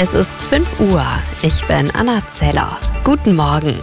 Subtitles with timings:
[0.00, 1.04] Es ist 5 Uhr.
[1.42, 2.78] Ich bin Anna Zeller.
[3.02, 3.74] Guten Morgen.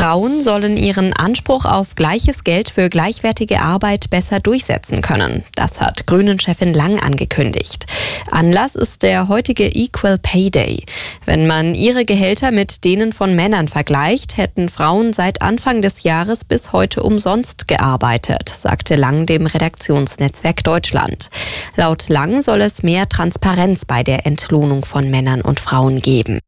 [0.00, 5.44] Frauen sollen ihren Anspruch auf gleiches Geld für gleichwertige Arbeit besser durchsetzen können.
[5.56, 7.84] Das hat Grünen-Chefin Lang angekündigt.
[8.30, 10.86] Anlass ist der heutige Equal Pay Day.
[11.26, 16.46] Wenn man ihre Gehälter mit denen von Männern vergleicht, hätten Frauen seit Anfang des Jahres
[16.46, 21.28] bis heute umsonst gearbeitet, sagte Lang dem Redaktionsnetzwerk Deutschland.
[21.76, 26.40] Laut Lang soll es mehr Transparenz bei der Entlohnung von Männern und Frauen geben.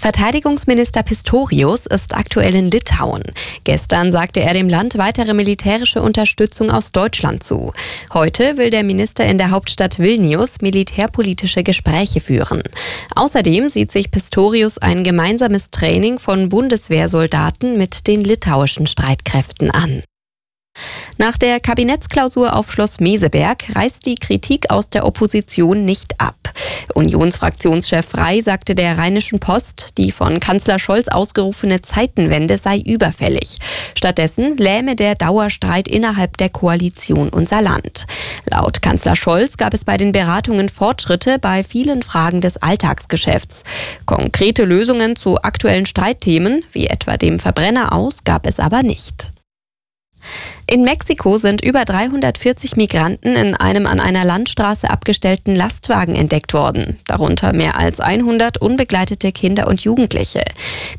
[0.00, 3.22] Verteidigungsminister Pistorius ist aktuell in Litauen.
[3.64, 7.74] Gestern sagte er dem Land weitere militärische Unterstützung aus Deutschland zu.
[8.14, 12.62] Heute will der Minister in der Hauptstadt Vilnius militärpolitische Gespräche führen.
[13.14, 20.02] Außerdem sieht sich Pistorius ein gemeinsames Training von Bundeswehrsoldaten mit den litauischen Streitkräften an.
[21.18, 26.36] Nach der Kabinettsklausur auf Schloss Meseberg reißt die Kritik aus der Opposition nicht ab.
[26.94, 33.58] Unionsfraktionschef Frei sagte der Rheinischen Post, die von Kanzler Scholz ausgerufene Zeitenwende sei überfällig.
[33.94, 38.06] Stattdessen lähme der Dauerstreit innerhalb der Koalition unser Land.
[38.44, 43.64] Laut Kanzler Scholz gab es bei den Beratungen Fortschritte bei vielen Fragen des Alltagsgeschäfts.
[44.06, 49.32] Konkrete Lösungen zu aktuellen Streitthemen, wie etwa dem Verbrenner aus, gab es aber nicht.
[50.66, 56.98] In Mexiko sind über 340 Migranten in einem an einer Landstraße abgestellten Lastwagen entdeckt worden,
[57.06, 60.44] darunter mehr als 100 unbegleitete Kinder und Jugendliche.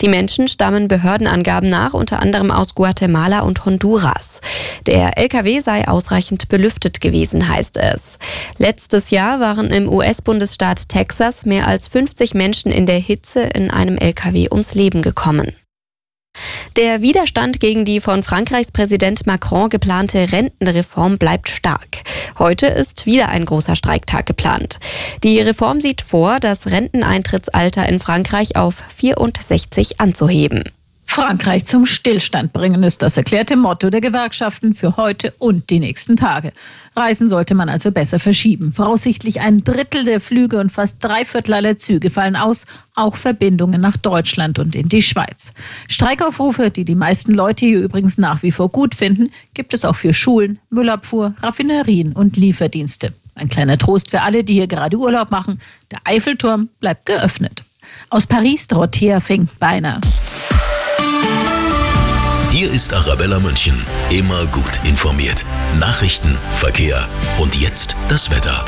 [0.02, 4.42] Die Menschen stammen Behördenangaben nach unter anderem aus Guatemala und Honduras.
[4.88, 8.20] Der LKW sei ausreichend belüftet gewesen, heißt es.
[8.58, 13.98] Letztes Jahr waren im US-Bundesstaat Texas mehr als 50 Menschen in der Hitze in einem
[13.98, 15.56] LKW ums Leben gekommen.
[16.78, 22.04] Der Widerstand gegen die von Frankreichs Präsident Macron geplante Rentenreform bleibt stark.
[22.40, 24.80] Heute ist wieder ein großer Streiktag geplant.
[25.24, 30.64] Die Reform sieht vor, das Renteneintrittsalter in Frankreich auf 64 anzuheben.
[31.12, 36.16] Frankreich zum Stillstand bringen ist das erklärte Motto der Gewerkschaften für heute und die nächsten
[36.16, 36.54] Tage.
[36.96, 38.72] Reisen sollte man also besser verschieben.
[38.72, 43.82] Voraussichtlich ein Drittel der Flüge und fast drei Viertel aller Züge fallen aus, auch Verbindungen
[43.82, 45.52] nach Deutschland und in die Schweiz.
[45.90, 49.98] Streikaufrufe, die die meisten Leute hier übrigens nach wie vor gut finden, gibt es auch
[49.98, 53.14] für Schulen, Müllabfuhr, Raffinerien und Lieferdienste.
[53.36, 55.60] Ein kleiner Trost für alle, die hier gerade Urlaub machen.
[55.92, 57.66] Der Eiffelturm bleibt geöffnet.
[58.10, 60.00] Aus Paris Dorothea Fink-Beiner.
[62.52, 63.86] Hier ist Arabella München.
[64.12, 65.46] Immer gut informiert.
[65.80, 67.08] Nachrichten, Verkehr
[67.40, 68.66] und jetzt das Wetter.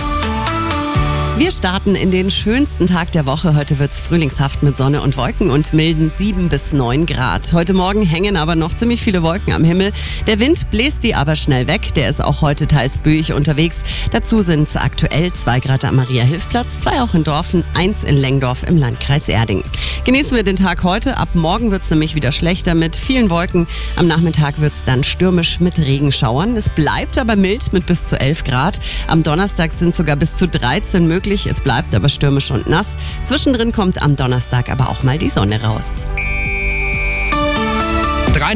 [1.35, 3.55] Wir starten in den schönsten Tag der Woche.
[3.55, 7.53] Heute wird es frühlingshaft mit Sonne und Wolken und milden 7 bis 9 Grad.
[7.53, 9.91] Heute Morgen hängen aber noch ziemlich viele Wolken am Himmel.
[10.27, 11.91] Der Wind bläst die aber schnell weg.
[11.95, 13.81] Der ist auch heute teils böig unterwegs.
[14.11, 18.61] Dazu sind es aktuell 2 Grad am Maria-Hilfplatz, 2 auch in Dorfen, 1 in Lengdorf
[18.61, 19.63] im Landkreis Erding.
[20.05, 21.17] Genießen wir den Tag heute.
[21.17, 23.65] Ab morgen wird es nämlich wieder schlechter mit vielen Wolken.
[23.95, 26.55] Am Nachmittag wird es dann stürmisch mit Regenschauern.
[26.55, 28.79] Es bleibt aber mild mit bis zu 11 Grad.
[29.07, 31.47] Am Donnerstag sind sogar bis zu 13 möglich möglich.
[31.47, 32.97] Es bleibt aber stürmisch und nass.
[33.23, 36.06] Zwischendrin kommt am Donnerstag aber auch mal die Sonne raus.